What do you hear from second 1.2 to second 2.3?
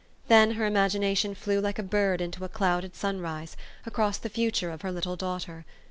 flew like a bird